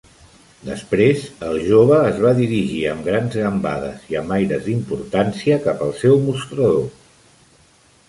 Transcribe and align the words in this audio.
Després, 0.69 1.25
el 1.49 1.59
jove 1.65 1.99
es 2.13 2.17
va 2.23 2.31
dirigir 2.41 2.81
amb 2.93 3.07
grans 3.11 3.37
gambades 3.43 4.09
i 4.15 4.21
amb 4.25 4.37
aires 4.41 4.67
d'importància 4.67 5.63
cap 5.71 5.89
al 5.89 5.97
seu 6.05 6.23
mostrador. 6.29 6.79